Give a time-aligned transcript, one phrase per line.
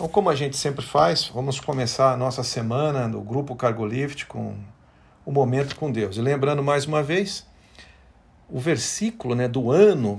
[0.00, 4.56] Então, como a gente sempre faz, vamos começar a nossa semana no grupo Cargolift com
[5.26, 6.16] o momento com Deus.
[6.16, 7.46] E lembrando mais uma vez,
[8.48, 10.18] o versículo né, do ano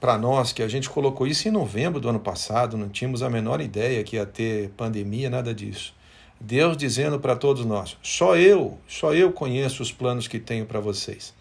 [0.00, 3.30] para nós, que a gente colocou isso em novembro do ano passado, não tínhamos a
[3.30, 5.94] menor ideia que ia ter pandemia, nada disso.
[6.40, 10.80] Deus dizendo para todos nós: só eu, só eu conheço os planos que tenho para
[10.80, 11.32] vocês.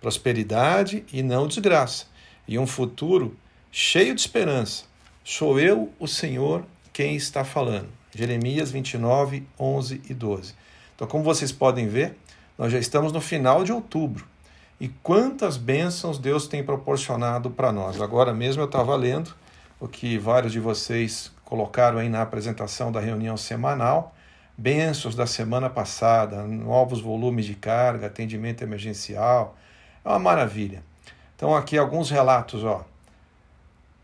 [0.00, 2.06] Prosperidade e não desgraça,
[2.48, 3.36] e um futuro
[3.70, 4.86] cheio de esperança.
[5.22, 6.64] Sou eu, o Senhor,
[6.96, 7.88] quem está falando.
[8.14, 10.54] Jeremias 29, 11 e 12.
[10.94, 12.16] Então, como vocês podem ver,
[12.56, 14.26] nós já estamos no final de outubro.
[14.80, 18.00] E quantas bênçãos Deus tem proporcionado para nós.
[18.00, 19.34] Agora mesmo eu estava lendo
[19.78, 24.14] o que vários de vocês colocaram aí na apresentação da reunião semanal.
[24.56, 29.54] Bênçãos da semana passada, novos volumes de carga, atendimento emergencial.
[30.02, 30.82] É uma maravilha.
[31.36, 32.86] Então, aqui alguns relatos, ó.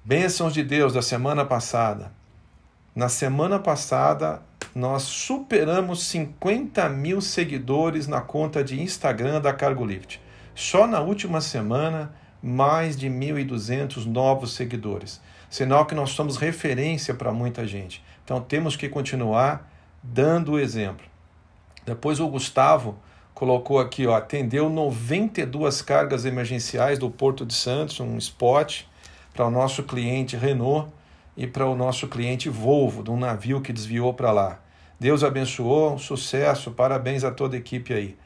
[0.05, 2.21] Bênçãos de Deus da semana passada.
[2.95, 4.43] Na semana passada,
[4.75, 10.21] nós superamos 50 mil seguidores na conta de Instagram da CargoLift.
[10.55, 15.23] Só na última semana, mais de 1.200 novos seguidores.
[15.49, 18.05] Sinal que nós somos referência para muita gente.
[18.23, 21.07] Então temos que continuar dando o exemplo.
[21.87, 22.99] Depois o Gustavo
[23.33, 28.83] colocou aqui, ó, atendeu 92 cargas emergenciais do Porto de Santos, um spot
[29.33, 30.91] para o nosso cliente Renault
[31.37, 34.61] e para o nosso cliente Volvo, de um navio que desviou para lá.
[34.99, 38.17] Deus abençoou, sucesso, parabéns a toda a equipe aí.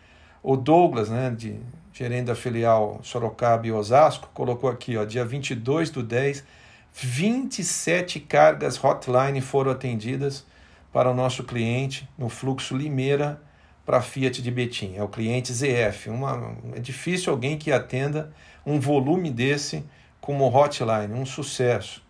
[0.43, 1.59] O Douglas, né, de,
[1.93, 6.45] gerente da filial Sorocaba e Osasco, colocou aqui, ó, dia 22 do 10,
[6.93, 10.45] 27 cargas hotline foram atendidas
[10.93, 13.41] para o nosso cliente no fluxo Limeira
[13.85, 14.95] para Fiat de Betim.
[14.97, 16.09] É o cliente ZF.
[16.09, 18.33] Uma, é difícil alguém que atenda
[18.65, 19.85] um volume desse
[20.21, 22.06] como hotline, um sucesso.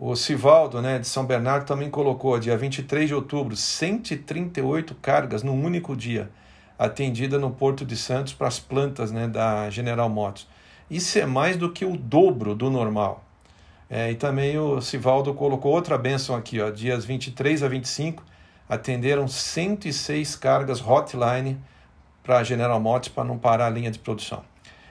[0.00, 5.60] O Sivaldo, né, de São Bernardo, também colocou, dia 23 de outubro, 138 cargas num
[5.60, 6.30] único dia,
[6.78, 10.46] atendida no Porto de Santos para as plantas né, da General Motors.
[10.88, 13.24] Isso é mais do que o dobro do normal.
[13.90, 18.22] É, e também o Sivaldo colocou outra benção aqui, ó, dias 23 a 25,
[18.68, 21.58] atenderam 106 cargas hotline
[22.22, 24.44] para a General Motors para não parar a linha de produção.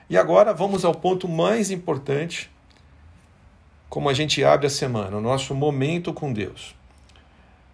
[0.09, 2.51] E agora vamos ao ponto mais importante
[3.89, 6.75] como a gente abre a semana, o nosso momento com Deus.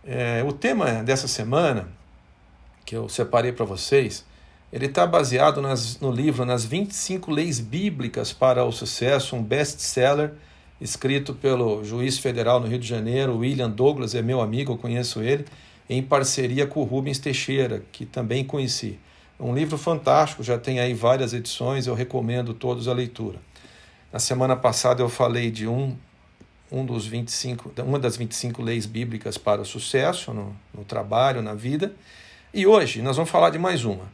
[0.06, 1.88] É, o tema dessa semana,
[2.86, 4.26] que eu separei para vocês,
[4.72, 10.34] ele está baseado nas, no livro Nas 25 Leis Bíblicas para o Sucesso, um best-seller
[10.82, 15.22] escrito pelo juiz federal no Rio de Janeiro, William Douglas, é meu amigo, eu conheço
[15.22, 15.46] ele,
[15.90, 19.00] em parceria com o Rubens Teixeira, que também conheci.
[19.40, 23.40] Um livro fantástico, já tem aí várias edições, eu recomendo todos a leitura.
[24.14, 25.98] Na semana passada eu falei de um,
[26.72, 31.56] um dos 25, uma das 25 leis bíblicas para o sucesso no, no trabalho, na
[31.56, 31.96] vida.
[32.54, 34.12] E hoje nós vamos falar de mais uma.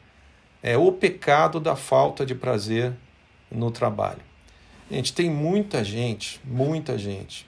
[0.64, 2.94] É o pecado da falta de prazer
[3.52, 4.22] no trabalho.
[4.90, 7.46] Gente, tem muita gente, muita gente,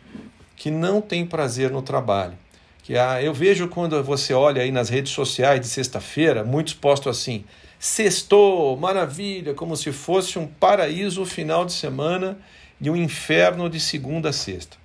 [0.58, 2.38] que não tem prazer no trabalho.
[2.84, 7.10] Que ah, eu vejo quando você olha aí nas redes sociais de sexta-feira, muitos postam
[7.10, 7.46] assim:
[7.84, 12.38] Sextou, maravilha, como se fosse um paraíso final de semana
[12.80, 14.78] e um inferno de segunda a sexta.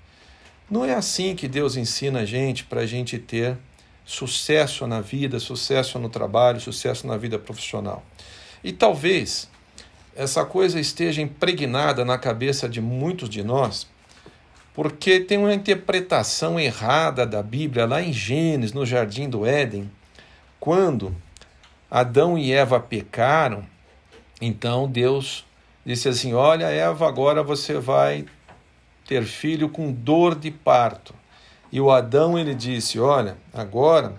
[0.71, 3.59] Não é assim que Deus ensina a gente para a gente ter
[4.03, 8.03] sucesso na vida, sucesso no trabalho, sucesso na vida profissional.
[8.65, 9.51] E talvez
[10.17, 13.87] essa coisa esteja impregnada na cabeça de muitos de nós,
[14.73, 19.91] porque tem uma interpretação errada da Bíblia lá em Gênesis, no jardim do Éden,
[20.59, 21.15] quando
[21.91, 23.65] Adão e Eva pecaram,
[24.41, 25.45] então Deus
[25.85, 28.27] disse assim: Olha, Eva, agora você vai
[29.07, 31.15] ter filho com dor de parto.
[31.71, 34.15] E o Adão ele disse: Olha, agora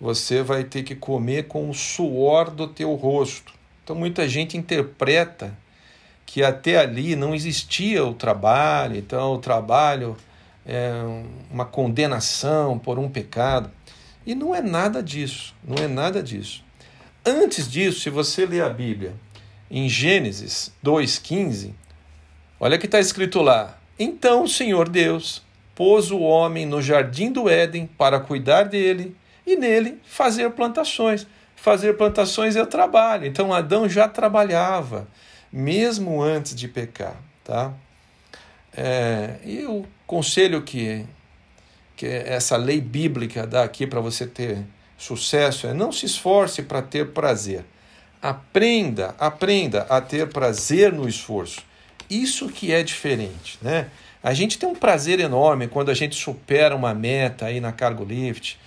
[0.00, 3.54] você vai ter que comer com o suor do teu rosto.
[3.82, 5.56] Então muita gente interpreta
[6.26, 10.16] que até ali não existia o trabalho, então o trabalho
[10.66, 10.90] é
[11.50, 13.70] uma condenação por um pecado.
[14.26, 16.63] E não é nada disso, não é nada disso.
[17.26, 19.14] Antes disso, se você ler a Bíblia
[19.70, 21.72] em Gênesis 2,15,
[22.60, 25.42] olha que está escrito lá: Então o Senhor Deus
[25.74, 29.16] pôs o homem no jardim do Éden para cuidar dele
[29.46, 31.26] e nele fazer plantações.
[31.56, 33.26] Fazer plantações é trabalho.
[33.26, 35.08] Então Adão já trabalhava,
[35.50, 37.16] mesmo antes de pecar.
[37.42, 37.72] Tá?
[38.76, 41.06] É, e o conselho que,
[41.96, 44.62] que essa lei bíblica dá aqui para você ter
[45.04, 47.62] Sucesso é não se esforce para ter prazer.
[48.22, 51.60] Aprenda, aprenda a ter prazer no esforço.
[52.08, 53.88] Isso que é diferente, né?
[54.22, 58.02] A gente tem um prazer enorme quando a gente supera uma meta aí na Cargo
[58.02, 58.58] Lift,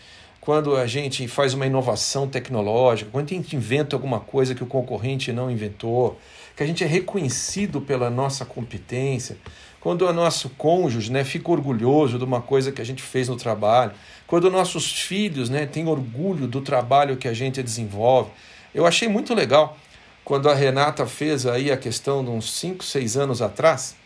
[0.47, 4.65] quando a gente faz uma inovação tecnológica, quando a gente inventa alguma coisa que o
[4.65, 6.17] concorrente não inventou,
[6.55, 9.38] que a gente é reconhecido pela nossa competência,
[9.81, 13.35] quando o nosso cônjuge né, fica orgulhoso de uma coisa que a gente fez no
[13.35, 13.91] trabalho,
[14.25, 18.31] quando nossos filhos né, têm orgulho do trabalho que a gente desenvolve.
[18.73, 19.77] Eu achei muito legal
[20.23, 23.97] quando a Renata fez aí a questão de uns 5, 6 anos atrás,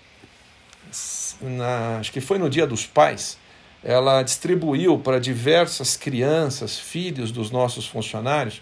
[1.40, 3.38] na, acho que foi no Dia dos Pais,
[3.84, 8.62] ela distribuiu para diversas crianças, filhos dos nossos funcionários,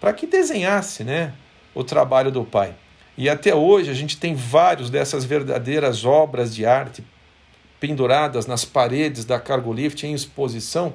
[0.00, 1.32] para que desenhasse né,
[1.74, 2.74] o trabalho do pai.
[3.16, 7.04] E até hoje a gente tem vários dessas verdadeiras obras de arte
[7.78, 10.92] penduradas nas paredes da Cargo Lift em exposição.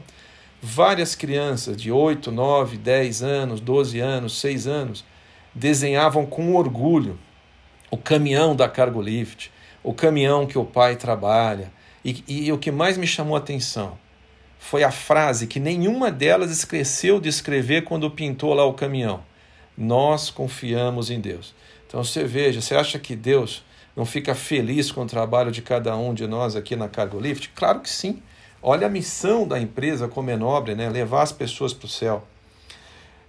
[0.62, 5.06] Várias crianças de 8, 9, 10 anos, 12 anos, 6 anos
[5.54, 7.18] desenhavam com orgulho
[7.90, 9.52] o caminhão da Cargo Lift,
[9.84, 11.72] o caminhão que o pai trabalha.
[12.06, 13.98] E, e o que mais me chamou a atenção
[14.60, 19.24] foi a frase que nenhuma delas esqueceu de escrever quando pintou lá o caminhão.
[19.75, 21.56] Nós confiamos em Deus.
[21.88, 23.63] Então você veja, você acha que Deus
[23.96, 27.50] não fica feliz com o trabalho de cada um de nós aqui na Cargo Lift?
[27.56, 28.22] Claro que sim.
[28.62, 30.90] Olha a missão da empresa como é nobre, né?
[30.90, 32.24] Levar as pessoas para o céu.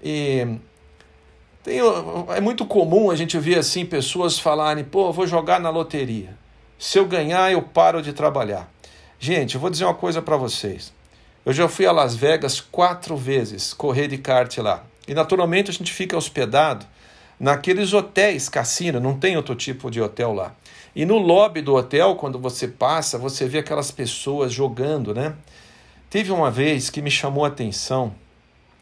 [0.03, 0.47] E
[1.63, 1.79] tem,
[2.35, 6.37] é muito comum a gente ver assim pessoas falarem, pô, vou jogar na loteria.
[6.79, 8.71] Se eu ganhar, eu paro de trabalhar.
[9.19, 10.93] Gente, eu vou dizer uma coisa para vocês.
[11.45, 14.85] Eu já fui a Las Vegas quatro vezes correr de kart lá.
[15.09, 16.85] E naturalmente a gente fica hospedado
[17.39, 20.55] naqueles hotéis cassino, não tem outro tipo de hotel lá.
[20.95, 25.35] E no lobby do hotel, quando você passa, você vê aquelas pessoas jogando, né?
[26.11, 28.15] Teve uma vez que me chamou a atenção.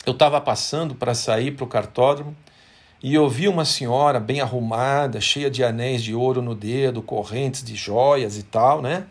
[0.07, 2.37] Eu estava passando para sair para o cartódromo
[3.05, 7.63] e eu vi uma senhora bem arrumada, cheia de anéis de ouro no dedo, correntes
[7.63, 9.05] de joias e tal, né?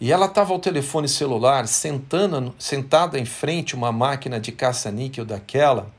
[0.00, 5.24] E ela estava ao telefone celular, sentando, sentada em frente a uma máquina de caça-níquel
[5.24, 5.92] daquela,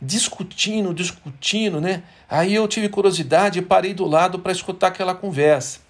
[0.00, 2.04] discutindo, discutindo, né?
[2.26, 5.80] Aí eu tive curiosidade e parei do lado para escutar aquela conversa.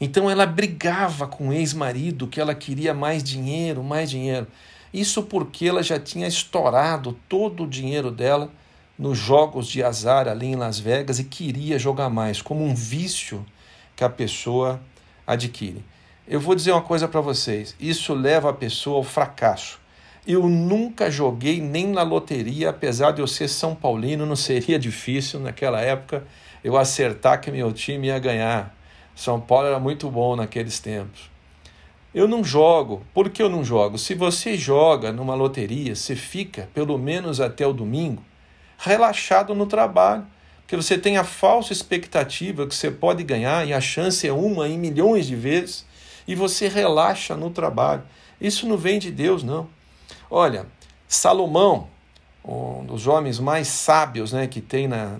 [0.00, 4.46] Então ela brigava com o ex-marido que ela queria mais dinheiro, mais dinheiro.
[4.94, 8.52] Isso porque ela já tinha estourado todo o dinheiro dela
[8.98, 13.46] nos jogos de azar ali em Las Vegas e queria jogar mais, como um vício
[13.94, 14.80] que a pessoa
[15.26, 15.84] adquire.
[16.26, 19.78] Eu vou dizer uma coisa para vocês: isso leva a pessoa ao fracasso.
[20.26, 25.38] Eu nunca joguei nem na loteria, apesar de eu ser São Paulino, não seria difícil
[25.38, 26.24] naquela época
[26.62, 28.76] eu acertar que meu time ia ganhar.
[29.14, 31.30] São Paulo era muito bom naqueles tempos.
[32.14, 33.02] Eu não jogo.
[33.14, 33.96] Por que eu não jogo?
[33.96, 38.22] Se você joga numa loteria, você fica pelo menos até o domingo
[38.78, 40.24] relaxado no trabalho,
[40.60, 44.68] porque você tem a falsa expectativa que você pode ganhar e a chance é uma
[44.68, 45.84] em milhões de vezes
[46.26, 48.02] e você relaxa no trabalho.
[48.40, 49.68] Isso não vem de Deus, não.
[50.30, 50.66] Olha,
[51.08, 51.88] Salomão,
[52.44, 55.18] um dos homens mais sábios né, que tem na,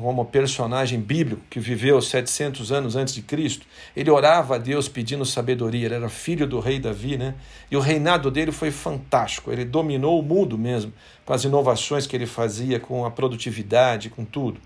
[0.00, 5.24] como personagem bíblico que viveu 700 anos antes de Cristo, ele orava a Deus pedindo
[5.26, 7.34] sabedoria, ele era filho do rei Davi, né?
[7.70, 10.92] E o reinado dele foi fantástico, ele dominou o mundo mesmo,
[11.24, 14.60] com as inovações que ele fazia, com a produtividade, com tudo.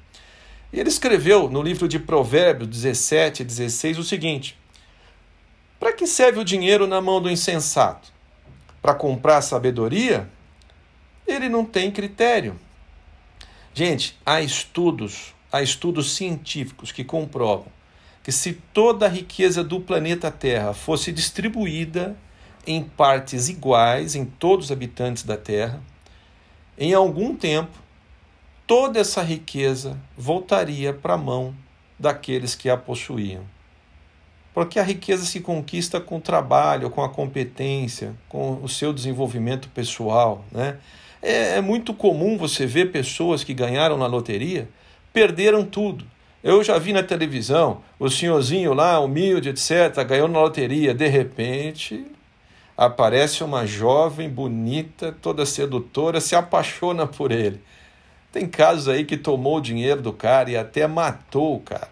[0.73, 4.57] E ele escreveu no livro de Provérbios 17 e 16 o seguinte:
[5.81, 8.13] Para que serve o dinheiro na mão do insensato?
[8.81, 10.29] Para comprar sabedoria?
[11.27, 12.57] Ele não tem critério.
[13.77, 17.67] Gente, há estudos, há estudos científicos que comprovam
[18.23, 22.17] que se toda a riqueza do planeta Terra fosse distribuída
[22.67, 25.83] em partes iguais em todos os habitantes da Terra,
[26.79, 27.77] em algum tempo
[28.67, 31.55] toda essa riqueza voltaria para a mão
[31.99, 33.43] daqueles que a possuíam.
[34.55, 39.69] Porque a riqueza se conquista com o trabalho, com a competência, com o seu desenvolvimento
[39.69, 40.79] pessoal, né?
[41.25, 44.69] É, é muito comum você ver pessoas que ganharam na loteria,
[45.11, 46.05] perderam tudo.
[46.43, 50.93] Eu já vi na televisão o senhorzinho lá, humilde, etc., ganhou na loteria.
[50.93, 52.05] De repente,
[52.77, 57.59] aparece uma jovem bonita, toda sedutora, se apaixona por ele.
[58.31, 61.89] Tem casos aí que tomou o dinheiro do cara e até matou o cara.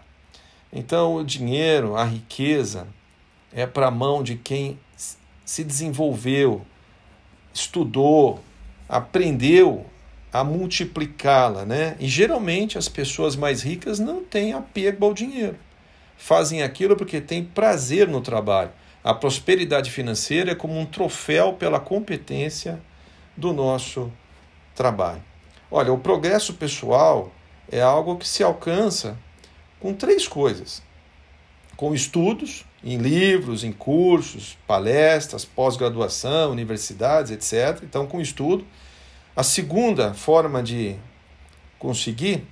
[0.71, 2.87] Então, o dinheiro, a riqueza,
[3.51, 4.77] é para a mão de quem
[5.43, 6.61] se desenvolveu,
[7.51, 8.39] estudou,
[8.87, 9.85] aprendeu
[10.31, 11.95] a multiplicá-la, né?
[11.99, 15.57] E geralmente as pessoas mais ricas não têm apego ao dinheiro.
[16.17, 18.71] Fazem aquilo porque têm prazer no trabalho.
[19.03, 22.81] A prosperidade financeira é como um troféu pela competência
[23.35, 24.11] do nosso
[24.73, 25.21] trabalho.
[25.69, 27.31] Olha, o progresso pessoal
[27.71, 29.17] é algo que se alcança
[29.79, 30.81] com três coisas.
[31.75, 37.83] Com estudos, em livros, em cursos, palestras, pós-graduação, universidades, etc.
[37.83, 38.65] Então, com estudo.
[39.35, 40.95] A segunda forma de
[41.79, 42.43] conseguir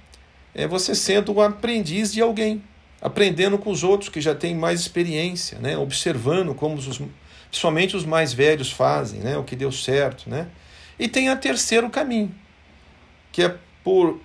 [0.55, 2.63] é você sendo um aprendiz de alguém,
[3.01, 5.77] aprendendo com os outros que já têm mais experiência, né?
[5.77, 7.01] observando como os,
[7.49, 9.37] principalmente os mais velhos fazem, né?
[9.37, 10.29] o que deu certo.
[10.29, 10.47] Né?
[10.97, 12.33] E tem a terceiro caminho,
[13.31, 14.19] que é por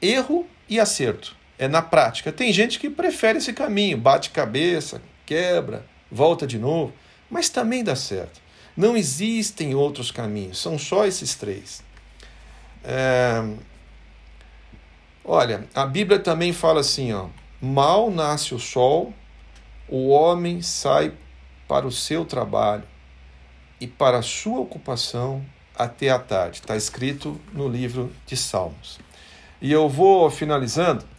[0.00, 1.36] erro e acerto.
[1.62, 2.32] É na prática.
[2.32, 6.92] Tem gente que prefere esse caminho, bate cabeça, quebra, volta de novo,
[7.30, 8.40] mas também dá certo.
[8.76, 11.84] Não existem outros caminhos, são só esses três.
[12.82, 13.44] É...
[15.24, 17.28] Olha, a Bíblia também fala assim: ó,
[17.60, 19.14] mal nasce o sol,
[19.88, 21.12] o homem sai
[21.68, 22.82] para o seu trabalho
[23.80, 26.58] e para a sua ocupação até a tarde.
[26.58, 28.98] Está escrito no livro de Salmos.
[29.60, 31.12] E eu vou finalizando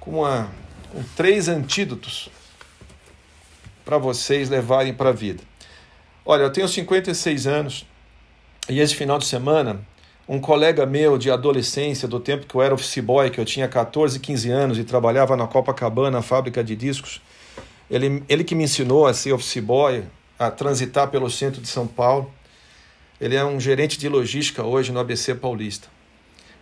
[0.00, 0.50] com, uma,
[0.92, 2.28] com três antídotos
[3.84, 5.42] para vocês levarem para a vida.
[6.24, 7.86] Olha, eu tenho 56 anos
[8.68, 9.80] e esse final de semana,
[10.28, 13.66] um colega meu de adolescência, do tempo que eu era office boy, que eu tinha
[13.66, 17.22] 14, 15 anos e trabalhava na Copacabana, fábrica de discos,
[17.90, 20.04] ele, ele que me ensinou a ser office boy,
[20.38, 22.30] a transitar pelo centro de São Paulo.
[23.18, 25.88] Ele é um gerente de logística hoje no ABC Paulista.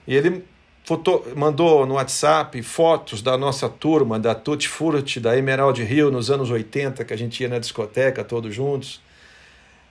[0.07, 0.45] E ele
[0.87, 6.31] foto, mandou no WhatsApp fotos da nossa turma, da Tutti Frutti, da Emerald Hill, nos
[6.31, 9.03] anos 80, que a gente ia na discoteca todos juntos.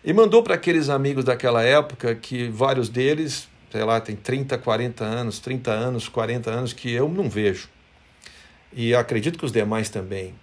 [0.06, 5.04] E mandou para aqueles amigos daquela época, que vários deles, sei lá, tem 30, 40
[5.04, 7.68] anos, 30 anos, 40 anos, que eu não vejo.
[8.72, 10.34] E acredito que os demais também.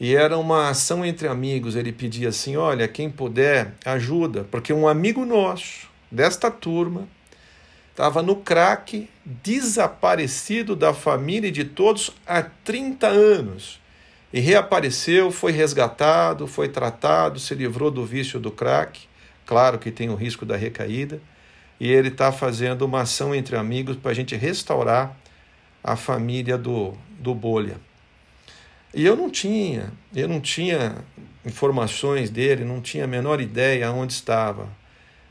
[0.00, 1.76] E era uma ação entre amigos.
[1.76, 7.06] Ele pedia assim: olha, quem puder, ajuda, porque um amigo nosso, desta turma,
[7.96, 13.80] Estava no crack, desaparecido da família e de todos há 30 anos.
[14.30, 19.08] E reapareceu, foi resgatado, foi tratado, se livrou do vício do crack.
[19.46, 21.22] Claro que tem o risco da recaída.
[21.80, 25.16] E ele está fazendo uma ação entre amigos para a gente restaurar
[25.82, 27.78] a família do, do Bolha.
[28.92, 30.96] E eu não tinha, eu não tinha
[31.46, 34.68] informações dele, não tinha a menor ideia onde estava.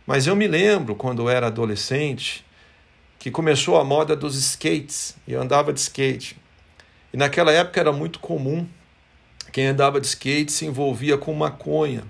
[0.08, 2.45] Mas eu me lembro, quando eu era adolescente,
[3.26, 6.38] que começou a moda dos skates e eu andava de skate.
[7.12, 8.68] E naquela época era muito comum
[9.52, 12.04] quem andava de skate se envolvia com maconha.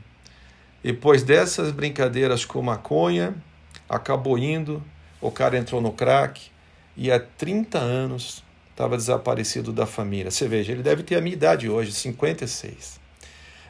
[0.84, 3.34] E depois dessas brincadeiras com maconha,
[3.88, 4.84] acabou indo,
[5.22, 6.52] o cara entrou no crack
[6.98, 10.30] e há 30 anos estava desaparecido da família.
[10.30, 13.00] Você veja, ele deve ter a minha idade hoje, 56.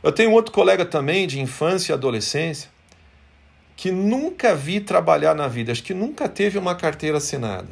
[0.01, 2.71] Eu tenho outro colega também de infância e adolescência
[3.75, 7.69] que nunca vi trabalhar na vida, acho que nunca teve uma carteira assinada.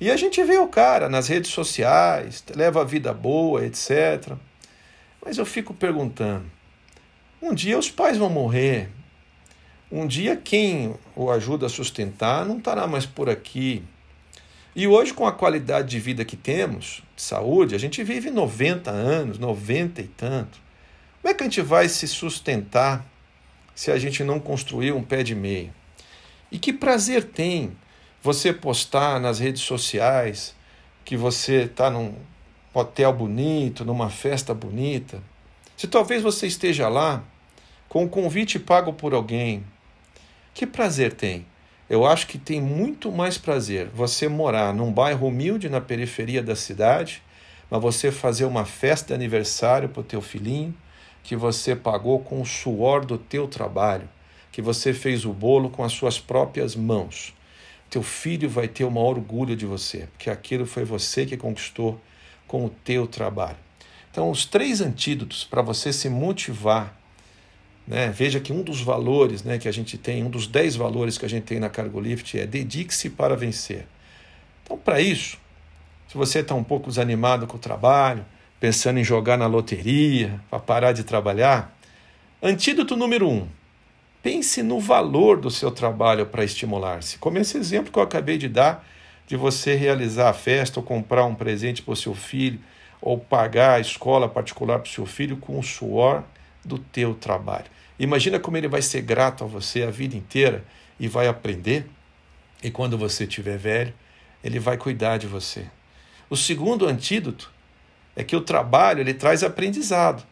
[0.00, 4.32] E a gente vê o cara nas redes sociais, leva a vida boa, etc.
[5.24, 6.44] Mas eu fico perguntando:
[7.42, 8.88] um dia os pais vão morrer,
[9.90, 13.82] um dia quem o ajuda a sustentar não estará mais por aqui.
[14.74, 18.88] E hoje, com a qualidade de vida que temos, de saúde, a gente vive 90
[18.90, 20.60] anos, 90 e tanto.
[21.20, 23.04] Como é que a gente vai se sustentar
[23.80, 25.72] se a gente não construir um pé de meia.
[26.52, 27.72] E que prazer tem
[28.22, 30.54] você postar nas redes sociais
[31.02, 32.14] que você está num
[32.74, 35.22] hotel bonito, numa festa bonita.
[35.78, 37.24] Se talvez você esteja lá
[37.88, 39.64] com um convite pago por alguém,
[40.52, 41.46] que prazer tem?
[41.88, 46.54] Eu acho que tem muito mais prazer você morar num bairro humilde na periferia da
[46.54, 47.22] cidade,
[47.70, 50.76] mas você fazer uma festa de aniversário para o teu filhinho,
[51.22, 54.08] que você pagou com o suor do teu trabalho,
[54.50, 57.34] que você fez o bolo com as suas próprias mãos.
[57.88, 62.00] Teu filho vai ter maior orgulho de você, porque aquilo foi você que conquistou
[62.46, 63.56] com o teu trabalho.
[64.10, 66.98] Então, os três antídotos para você se motivar,
[67.86, 68.08] né?
[68.10, 71.24] veja que um dos valores né, que a gente tem, um dos dez valores que
[71.24, 73.86] a gente tem na Cargo Lift é dedique-se para vencer.
[74.64, 75.38] Então, para isso,
[76.08, 78.24] se você está um pouco desanimado com o trabalho,
[78.60, 81.74] pensando em jogar na loteria, para parar de trabalhar?
[82.42, 83.48] Antídoto número um:
[84.22, 87.18] pense no valor do seu trabalho para estimular-se.
[87.18, 88.86] Como esse exemplo que eu acabei de dar,
[89.26, 92.60] de você realizar a festa ou comprar um presente para o seu filho,
[93.00, 96.22] ou pagar a escola particular para o seu filho com o suor
[96.62, 97.64] do teu trabalho.
[97.98, 100.64] Imagina como ele vai ser grato a você a vida inteira
[100.98, 101.86] e vai aprender.
[102.62, 103.94] E quando você estiver velho,
[104.44, 105.66] ele vai cuidar de você.
[106.28, 107.50] O segundo antídoto
[108.20, 110.22] é que o trabalho ele traz aprendizado.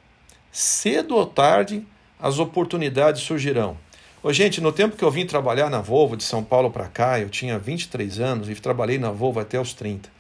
[0.52, 1.85] Cedo ou tarde,
[2.21, 3.76] as oportunidades surgirão.
[4.23, 7.18] Ô, gente, no tempo que eu vim trabalhar na Volvo de São Paulo para cá,
[7.18, 10.11] eu tinha 23 anos e trabalhei na Volvo até os 30.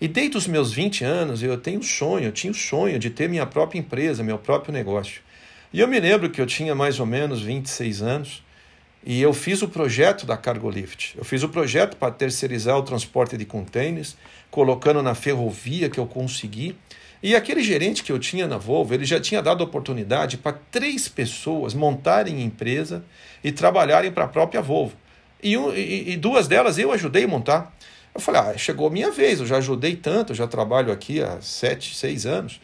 [0.00, 3.28] E desde os meus 20 anos eu tenho sonho, eu tinha o sonho de ter
[3.28, 5.20] minha própria empresa, meu próprio negócio.
[5.72, 8.42] E eu me lembro que eu tinha mais ou menos 26 anos
[9.04, 11.14] e eu fiz o projeto da Cargolift.
[11.18, 14.16] Eu fiz o projeto para terceirizar o transporte de contêineres,
[14.50, 16.76] colocando na ferrovia que eu consegui.
[17.22, 21.08] E aquele gerente que eu tinha na Volvo, ele já tinha dado oportunidade para três
[21.08, 23.04] pessoas montarem empresa
[23.42, 24.96] e trabalharem para a própria Volvo.
[25.42, 27.74] E, um, e, e, duas delas eu ajudei a montar.
[28.14, 31.40] Eu falei, ah, chegou a minha vez, eu já ajudei tanto, já trabalho aqui há
[31.40, 32.60] sete, seis anos.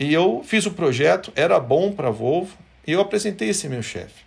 [0.00, 2.56] E eu fiz o projeto, era bom para a Volvo,
[2.86, 4.24] e eu apresentei esse meu chefe.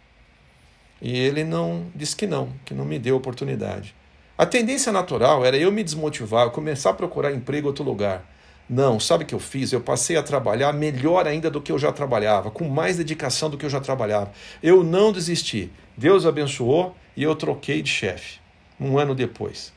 [1.01, 3.94] E ele não disse que não, que não me deu oportunidade.
[4.38, 8.24] A tendência natural era eu me desmotivar, eu começar a procurar emprego em outro lugar.
[8.68, 9.72] Não, sabe o que eu fiz?
[9.72, 13.58] Eu passei a trabalhar melhor ainda do que eu já trabalhava, com mais dedicação do
[13.58, 14.32] que eu já trabalhava.
[14.62, 15.72] Eu não desisti.
[15.96, 18.40] Deus abençoou e eu troquei de chefe,
[18.80, 19.72] um ano depois.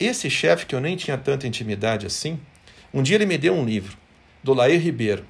[0.00, 2.40] Esse chefe, que eu nem tinha tanta intimidade assim,
[2.92, 3.96] um dia ele me deu um livro,
[4.42, 5.24] do Lair Ribeiro.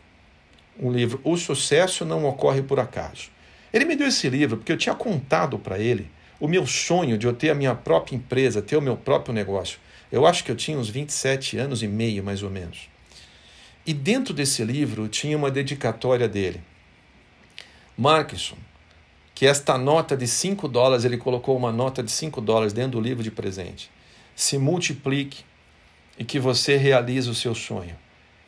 [0.81, 3.29] Um livro, O Sucesso Não Ocorre Por Acaso.
[3.73, 7.27] Ele me deu esse livro porque eu tinha contado para ele o meu sonho de
[7.27, 9.79] eu ter a minha própria empresa, ter o meu próprio negócio.
[10.11, 12.94] Eu acho que eu tinha uns 27 anos e meio, mais ou menos.
[13.87, 16.63] E dentro desse livro tinha uma dedicatória dele.
[17.97, 18.57] Markinson,
[19.35, 23.01] que esta nota de 5 dólares, ele colocou uma nota de 5 dólares dentro do
[23.01, 23.91] livro de presente.
[24.35, 25.45] Se multiplique
[26.19, 27.97] e que você realize o seu sonho.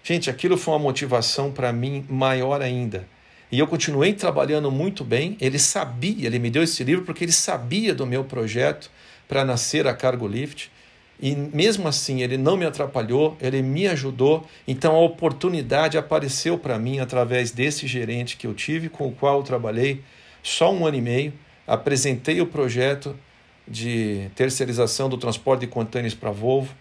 [0.02, 3.06] Gente, aquilo foi uma motivação para mim maior ainda
[3.50, 5.36] e eu continuei trabalhando muito bem.
[5.40, 8.90] Ele sabia, ele me deu esse livro porque ele sabia do meu projeto
[9.28, 10.70] para nascer a Cargo Lift.
[11.20, 14.46] E mesmo assim, ele não me atrapalhou, ele me ajudou.
[14.66, 19.38] Então a oportunidade apareceu para mim através desse gerente que eu tive, com o qual
[19.38, 20.02] eu trabalhei
[20.42, 21.32] só um ano e meio.
[21.66, 23.16] Apresentei o projeto
[23.66, 26.74] de terceirização do transporte de contêineres para Volvo.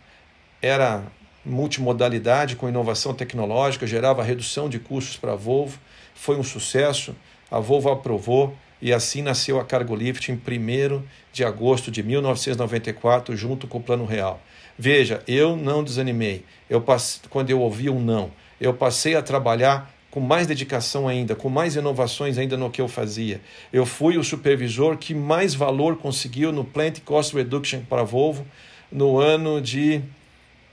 [0.61, 1.03] Era
[1.45, 5.79] multimodalidade com inovação tecnológica, gerava redução de custos para a Volvo
[6.15, 7.13] foi um sucesso,
[7.51, 13.67] a Volvo aprovou e assim nasceu a Cargolift em 1 de agosto de 1994, junto
[13.67, 14.41] com o Plano Real.
[14.77, 16.43] Veja, eu não desanimei.
[16.69, 17.21] Eu passe...
[17.29, 21.75] Quando eu ouvi um não, eu passei a trabalhar com mais dedicação ainda, com mais
[21.75, 23.41] inovações ainda no que eu fazia.
[23.71, 28.45] Eu fui o supervisor que mais valor conseguiu no Plant Cost Reduction para a Volvo
[28.91, 30.01] no ano de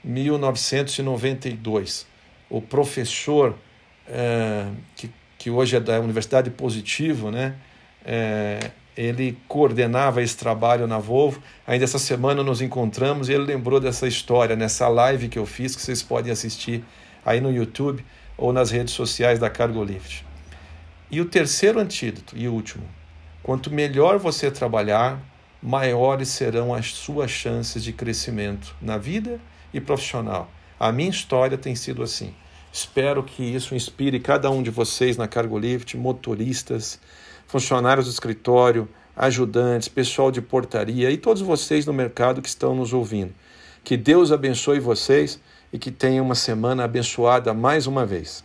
[0.03, 2.07] 1992.
[2.49, 3.55] O professor
[4.07, 5.09] é, que
[5.43, 7.55] que hoje é da Universidade Positivo, né?
[8.05, 11.41] É, ele coordenava esse trabalho na Volvo.
[11.65, 15.75] Ainda essa semana nos encontramos e ele lembrou dessa história nessa live que eu fiz,
[15.75, 16.83] que vocês podem assistir
[17.25, 18.05] aí no YouTube
[18.37, 20.25] ou nas redes sociais da Cargolift.
[21.09, 22.83] E o terceiro antídoto e último:
[23.41, 25.19] quanto melhor você trabalhar,
[25.61, 29.39] maiores serão as suas chances de crescimento na vida
[29.73, 30.51] e profissional.
[30.79, 32.33] A minha história tem sido assim.
[32.71, 36.99] Espero que isso inspire cada um de vocês na Cargolift, motoristas,
[37.47, 42.93] funcionários do escritório, ajudantes, pessoal de portaria e todos vocês no mercado que estão nos
[42.93, 43.33] ouvindo.
[43.83, 45.39] Que Deus abençoe vocês
[45.71, 48.43] e que tenham uma semana abençoada mais uma vez.